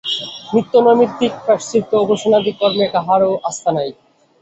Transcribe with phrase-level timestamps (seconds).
[0.53, 3.89] নিত্য নৈমিত্তিক প্রায়শ্চিত্ত উপাসনাদি কর্মে কাহারও আস্থা নাই।